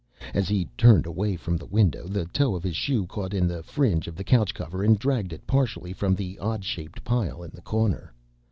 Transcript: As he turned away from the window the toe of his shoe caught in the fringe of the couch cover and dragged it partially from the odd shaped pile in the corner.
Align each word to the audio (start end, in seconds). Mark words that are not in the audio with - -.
As 0.33 0.47
he 0.49 0.65
turned 0.79 1.05
away 1.05 1.35
from 1.35 1.57
the 1.57 1.67
window 1.67 2.07
the 2.07 2.25
toe 2.25 2.55
of 2.55 2.63
his 2.63 2.75
shoe 2.75 3.05
caught 3.05 3.35
in 3.35 3.47
the 3.47 3.61
fringe 3.61 4.07
of 4.07 4.15
the 4.15 4.23
couch 4.23 4.51
cover 4.51 4.83
and 4.83 4.97
dragged 4.97 5.31
it 5.31 5.45
partially 5.45 5.93
from 5.93 6.15
the 6.15 6.39
odd 6.39 6.65
shaped 6.65 7.03
pile 7.03 7.43
in 7.43 7.51
the 7.53 7.61
corner. 7.61 8.11